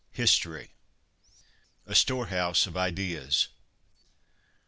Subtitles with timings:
[0.13, 0.71] HISTORY
[1.85, 3.49] A Storehouse of Ideas.